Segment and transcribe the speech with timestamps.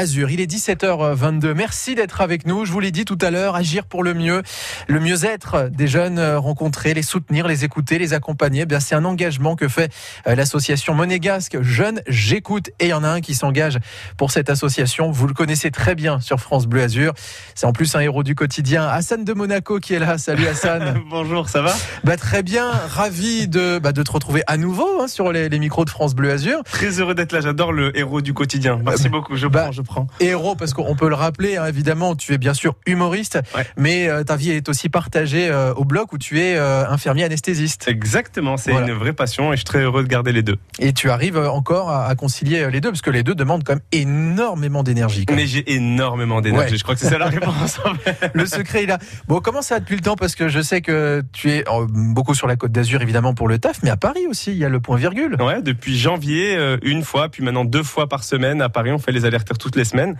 [0.00, 1.54] Azur, il est 17h22.
[1.54, 2.64] Merci d'être avec nous.
[2.64, 4.44] Je vous l'ai dit tout à l'heure, agir pour le mieux,
[4.86, 8.60] le mieux-être des jeunes rencontrés, les soutenir, les écouter, les accompagner.
[8.60, 9.92] Eh bien, c'est un engagement que fait
[10.28, 12.68] euh, l'association monégasque Jeunes J'écoute.
[12.78, 13.80] Et il y en a un qui s'engage
[14.16, 15.10] pour cette association.
[15.10, 17.12] Vous le connaissez très bien sur France Bleu Azur.
[17.56, 18.86] C'est en plus un héros du quotidien.
[18.86, 20.16] Hassan de Monaco qui est là.
[20.16, 21.02] Salut Hassan.
[21.10, 21.74] Bonjour, ça va?
[22.04, 22.70] Bah, Très bien.
[22.70, 26.30] Ravi de, bah, de te retrouver à nouveau hein, sur les, micros de France Bleu
[26.30, 26.62] Azur.
[26.62, 27.40] Très heureux d'être là.
[27.40, 28.78] J'adore le héros du quotidien.
[28.84, 29.34] Merci euh, beaucoup.
[29.34, 29.87] Je bah, prends,
[30.20, 33.38] Héros, parce qu'on peut le rappeler, hein, évidemment, tu es bien sûr humoriste,
[33.76, 37.24] mais euh, ta vie est aussi partagée euh, au bloc où tu es euh, infirmier
[37.24, 37.86] anesthésiste.
[37.88, 40.56] Exactement, c'est une vraie passion et je suis très heureux de garder les deux.
[40.78, 43.82] Et tu arrives encore à, concilier les deux, parce que les deux demandent quand même
[43.92, 45.26] énormément d'énergie.
[45.30, 47.80] Mais j'ai énormément d'énergie, je crois que c'est ça la réponse.
[48.34, 48.98] le secret est là.
[49.26, 52.46] Bon, comment ça depuis le temps Parce que je sais que tu es beaucoup sur
[52.46, 54.80] la côte d'Azur, évidemment, pour le taf, mais à Paris aussi, il y a le
[54.80, 55.36] point virgule.
[55.40, 59.12] Ouais, depuis janvier, une fois, puis maintenant deux fois par semaine à Paris, on fait
[59.12, 60.16] les allers toutes les semaines.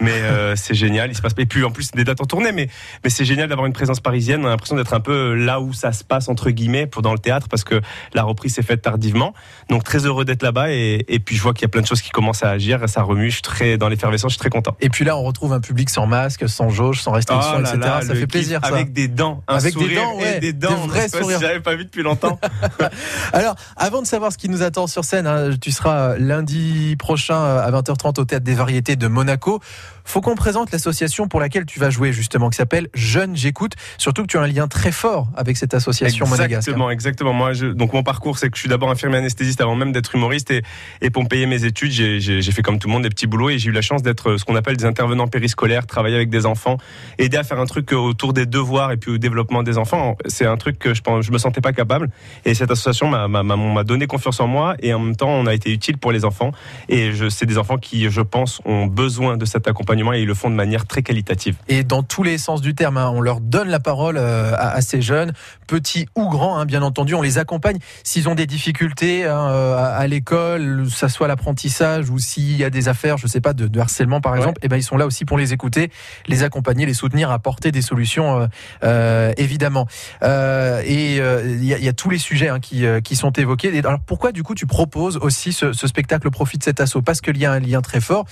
[0.00, 2.52] Mais euh, c'est génial, il se passe et puis en plus des dates en tournée,
[2.52, 2.68] mais
[3.02, 4.42] mais c'est génial d'avoir une présence parisienne.
[4.42, 7.12] On a l'impression d'être un peu là où ça se passe entre guillemets pour dans
[7.12, 7.80] le théâtre parce que
[8.14, 9.34] la reprise s'est faite tardivement.
[9.68, 11.86] Donc très heureux d'être là-bas et, et, puis je vois qu'il y a plein de
[11.86, 13.30] choses qui commencent à agir, ça remue.
[13.30, 14.76] Je suis très dans l'effervescence, je suis très content.
[14.80, 17.78] Et puis là, on retrouve un public sans masque, sans jauge, sans restriction, oh etc.
[18.02, 18.60] ça fait plaisir.
[18.62, 18.68] Ça.
[18.68, 21.40] Avec des dents, un avec des dents, ouais, et des dents, des vrais sourires.
[21.40, 22.38] J'avais pas vu depuis longtemps.
[23.32, 27.42] Alors, avant de savoir ce qui nous attend sur scène, hein, tu seras lundi prochain
[27.42, 29.62] à 20h30 au théâtre des Variétés de Monaco
[30.04, 33.74] faut qu'on présente l'association pour laquelle tu vas jouer justement, qui s'appelle Jeunes J'écoute.
[33.98, 36.52] Surtout que tu as un lien très fort avec cette association monégasque.
[36.52, 37.32] Exactement, exactement.
[37.32, 40.14] Moi, je, donc mon parcours, c'est que je suis d'abord infirmier anesthésiste avant même d'être
[40.14, 40.62] humoriste et,
[41.00, 43.50] et pour me payer mes études, j'ai fait comme tout le monde des petits boulots
[43.50, 46.46] et j'ai eu la chance d'être ce qu'on appelle des intervenants périscolaires, travailler avec des
[46.46, 46.78] enfants,
[47.18, 50.16] aider à faire un truc autour des devoirs et puis au développement des enfants.
[50.26, 52.10] C'est un truc que je pense, je me sentais pas capable
[52.44, 55.70] et cette association m'a donné confiance en moi et en même temps, on a été
[55.70, 56.52] utile pour les enfants
[56.88, 60.34] et c'est des enfants qui, je pense, ont besoin de cet accompagnement et ils le
[60.34, 61.56] font de manière très qualitative.
[61.68, 64.80] Et dans tous les sens du terme, hein, on leur donne la parole euh, à,
[64.80, 65.32] ces jeunes,
[65.66, 69.76] petits ou grands, hein, bien entendu, on les accompagne s'ils ont des difficultés hein, euh,
[69.76, 73.52] à, l'école, que ça soit l'apprentissage ou s'il y a des affaires, je sais pas,
[73.52, 75.90] de, harcèlement par exemple, et eh ben ils sont là aussi pour les écouter,
[76.26, 78.48] les accompagner, les soutenir, apporter des solutions
[78.84, 79.86] euh, évidemment.
[80.22, 83.76] et il y, a tous les sujets qui, qui sont évoqués.
[83.78, 87.02] Alors pourquoi du coup tu proposes aussi ce, ce spectacle au profit de cet assaut?
[87.02, 88.24] Parce qu'il y a un lien très fort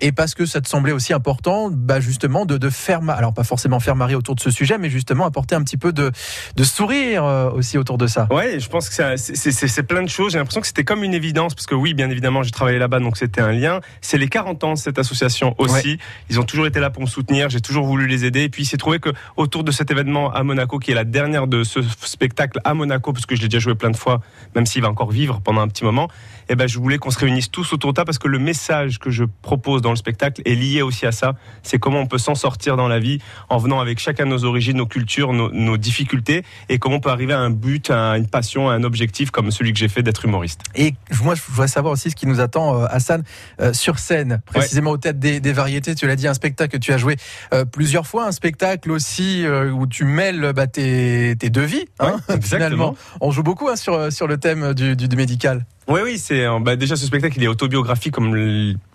[0.00, 3.44] et parce que ça te semblait aussi important, bah justement, de, de faire, alors pas
[3.44, 6.10] forcément faire marrer autour de ce sujet, mais justement apporter un petit peu de,
[6.56, 8.26] de sourire euh, aussi autour de ça.
[8.30, 10.32] Ouais, je pense que c'est plein de choses.
[10.32, 13.00] J'ai l'impression que c'était comme une évidence, parce que oui, bien évidemment, j'ai travaillé là-bas,
[13.00, 13.80] donc c'était un lien.
[14.00, 15.98] C'est les 40 ans de cette association aussi.
[16.30, 17.50] Ils ont toujours été là pour me soutenir.
[17.50, 18.42] J'ai toujours voulu les aider.
[18.42, 21.04] Et puis, il s'est trouvé que autour de cet événement à Monaco, qui est la
[21.04, 24.20] dernière de ce spectacle à Monaco, parce que je l'ai déjà joué plein de fois,
[24.54, 26.08] même s'il va encore vivre pendant un petit moment,
[26.46, 28.38] et eh ben, je voulais qu'on se réunisse tous autour de ça, parce que le
[28.38, 31.34] message que je propose dans le spectacle est lié aussi à ça.
[31.62, 33.18] C'est comment on peut s'en sortir dans la vie
[33.48, 37.32] en venant avec chacun nos origines, nos cultures, nos, difficultés et comment on peut arriver
[37.32, 40.24] à un but, à une passion, à un objectif comme celui que j'ai fait d'être
[40.24, 40.60] humoriste.
[40.76, 43.24] Et moi, je voudrais savoir aussi ce qui nous attend, euh, Hassan,
[43.60, 45.94] euh, sur scène, précisément au tête des, variétés.
[45.94, 47.16] Tu l'as dit, un spectacle que tu as joué
[47.52, 51.86] euh, plusieurs fois, un spectacle aussi où tu mêles bah, tes, tes, deux vies.
[51.98, 55.64] Hein, finalement, on joue beaucoup hein, sur, sur le thème du, du, médical.
[55.88, 58.34] Oui, oui, c'est bah, déjà ce spectacle, il est autobiographique comme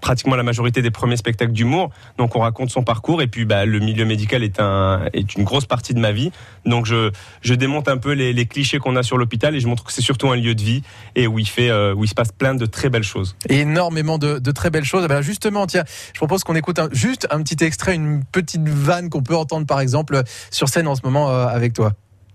[0.00, 1.90] pratiquement la majorité des premiers spectacles d'humour.
[2.18, 5.44] Donc on raconte son parcours et puis bah, le milieu médical est, un, est une
[5.44, 6.32] grosse partie de ma vie.
[6.66, 7.10] Donc je,
[7.42, 9.92] je démonte un peu les, les clichés qu'on a sur l'hôpital et je montre que
[9.92, 10.82] c'est surtout un lieu de vie
[11.14, 13.36] et où il, fait, euh, où il se passe plein de très belles choses.
[13.48, 15.04] énormément de, de, très belles choses.
[15.04, 19.10] Eh ben justement, tiens, je propose qu'on écoute juste un petit extrait, une petite vanne
[19.10, 21.92] qu'on peut entendre par exemple sur scène en ce moment euh, avec toi.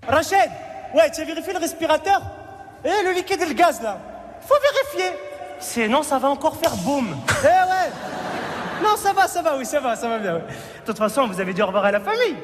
[0.07, 0.35] Rachid,
[0.95, 2.21] ouais, tu as vérifié le respirateur?
[2.83, 3.99] Et eh, le liquide et le gaz là
[4.41, 4.53] Faut
[4.93, 5.17] vérifier
[5.59, 7.15] Sinon, ça va encore faire boum.
[7.43, 7.91] Eh ouais
[8.83, 10.33] Non, ça va, ça va, oui, ça va, ça va bien.
[10.35, 10.41] De
[10.85, 12.35] toute façon, vous avez dit au revoir à la famille.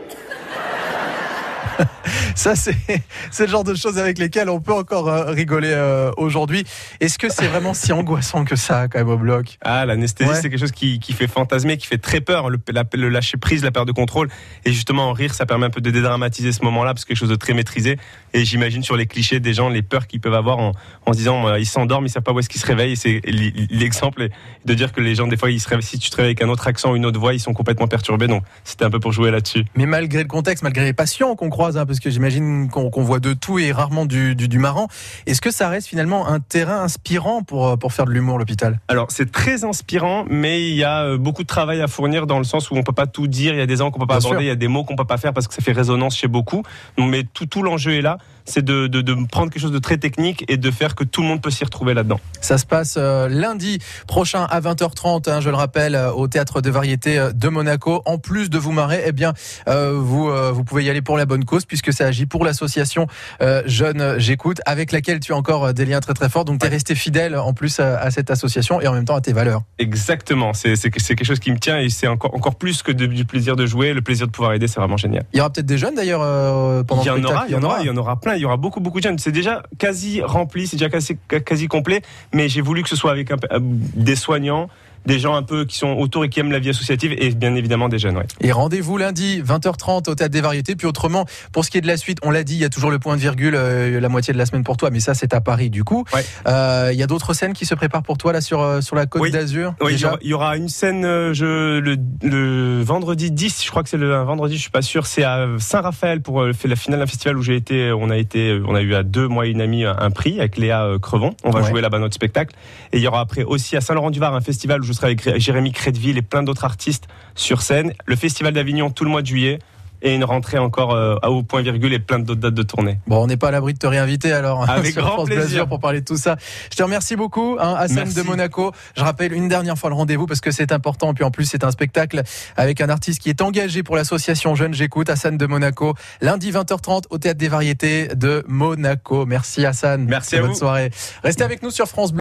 [2.36, 2.56] Ça,
[3.32, 6.64] c'est le genre de choses avec lesquelles on peut encore euh, rigoler euh, aujourd'hui.
[7.00, 9.58] Est-ce que c'est vraiment si angoissant que ça, quand même, au bloc?
[9.62, 12.50] Ah, l'anesthésie, c'est quelque chose qui, qui, fait fantasmer, qui fait très peur.
[12.50, 12.60] Le,
[12.94, 14.30] le, lâcher prise, la perte de contrôle.
[14.66, 17.18] Et justement, en rire, ça permet un peu de dédramatiser ce moment-là, parce que quelque
[17.18, 17.98] chose de très maîtrisé.
[18.34, 20.72] Et j'imagine sur les clichés des gens, les peurs qu'ils peuvent avoir en,
[21.06, 22.94] en se disant, euh, ils s'endorment, ils savent pas où est-ce qu'ils se réveillent.
[22.94, 24.28] Et c'est l'exemple
[24.66, 26.44] de dire que les gens, des fois, ils se réveillent, si tu te réveilles avec
[26.44, 28.28] un autre accent, une autre voix, ils sont complètement perturbés.
[28.28, 29.66] Donc, c'était un peu pour jouer là-dessus.
[29.76, 33.20] Mais malgré le contexte, malgré les patients qu'on croise, hein, parce que j'imagine qu'on voit
[33.20, 34.88] de tout et rarement du, du, du marrant.
[35.26, 38.80] Est-ce que ça reste finalement un terrain inspirant pour, pour faire de l'humour, l'hôpital?
[38.88, 42.38] Alors, c'est très inspirant, mais il y a euh, beaucoup de travail à fournir dans
[42.38, 43.54] le sens où on peut pas tout dire.
[43.54, 44.42] Il y a des angles qu'on peut pas Bien aborder, sûr.
[44.44, 46.28] il y a des mots qu'on peut pas faire parce que ça fait résonance chez
[46.28, 46.62] beaucoup.
[47.00, 49.98] Mais tout, tout l'enjeu est là, c'est de, de, de prendre quelque chose de très
[49.98, 52.20] technique et de faire que tout le monde peut s'y retrouver là-dedans.
[52.40, 56.62] Ça se passe euh, lundi prochain à 20h30, hein, je le rappelle, euh, au théâtre
[56.62, 58.02] de variété euh, de Monaco.
[58.06, 59.34] En plus de vous marrer, eh bien,
[59.68, 62.44] euh, vous euh, vous pouvez y aller pour la bonne cause puisque ça agit pour
[62.46, 63.08] l'association
[63.42, 66.44] euh, Jeune J'écoute, avec laquelle tu as encore euh, des liens très très forts.
[66.46, 66.76] Donc, tu es Ouais.
[66.76, 69.62] resté fidèle en plus à, à cette association et en même temps à tes valeurs.
[69.80, 73.24] Exactement, c'est quelque chose qui me tient et c'est encore, encore plus que de- du
[73.26, 75.24] plaisir de jouer, le plaisir de pouvoir aider, c'est vraiment génial.
[75.34, 77.52] Il y aura peut-être des jeunes d'ailleurs euh, pendant il y le en aura, il
[77.54, 79.20] y en aura, il y en aura plein, il y aura beaucoup, beaucoup de jeunes.
[79.20, 82.02] C'est déjà quasi rempli, c'est déjà quasi, quasi complet,
[82.34, 84.68] mais j'ai voulu que ce soit avec un des soignants,
[85.06, 87.56] des gens un peu qui sont autour et qui aiment la vie associative et bien
[87.56, 88.18] évidemment des jeunes.
[88.18, 88.28] Ouais.
[88.42, 90.76] Et rendez-vous lundi 20h30 au théâtre des variétés.
[90.76, 92.70] Puis autrement, pour ce qui est de la suite, on l'a dit, il y a
[92.70, 95.14] toujours le point de virgule, euh, la moitié de la semaine pour toi, mais ça
[95.14, 96.04] c'est à Paris du coup.
[96.14, 96.24] Ouais.
[96.48, 98.96] Euh, il y a d'autres scènes qui se préparent pour toi là sur euh, sur
[98.96, 99.32] la côte Oui.
[99.32, 99.74] d'Azur.
[99.82, 101.02] Oui, il y déjà aura- il y aura une scène
[101.34, 104.82] je, le, le vendredi 10, je crois que c'est le un vendredi, je suis pas
[104.82, 108.60] sûr, c'est à Saint-Raphaël pour la finale d'un festival où j'ai été, on a été,
[108.68, 111.34] on a eu à deux, moi et une amie, un, prix avec Léa Crevon.
[111.44, 111.70] On va Ouais.
[111.70, 112.56] jouer là-bas notre spectacle.
[112.92, 115.40] Et il y aura après aussi à Saint-Laurent-du-Var un festival où je serai avec Ré-
[115.40, 117.94] Jérémy Crédville et plein d'autres artistes sur scène.
[118.06, 119.60] Le festival d'Avignon tout le mois de juillet.
[120.04, 122.98] Et une rentrée encore euh, au point virgule et plein d'autres dates de tournée.
[123.06, 125.46] Bon, on n'est pas à l'abri de te réinviter alors Avec sur grand France plaisir.
[125.46, 126.38] Azur pour parler de tout ça.
[126.72, 128.16] Je te remercie beaucoup, hein, Hassan Merci.
[128.16, 128.72] de Monaco.
[128.98, 131.14] Je rappelle une dernière fois le rendez-vous parce que c'est important.
[131.14, 132.24] Puis en plus, c'est un spectacle
[132.58, 137.04] avec un artiste qui est engagé pour l'association Jeunes J'écoute, Hassan de Monaco, lundi 20h30
[137.12, 139.28] au théâtre des variétés de Monaco.
[139.28, 140.06] Merci Hassan.
[140.10, 140.56] Merci à Bonne vous.
[140.58, 140.90] soirée.
[141.24, 142.10] Restez avec nous sur France Bleu.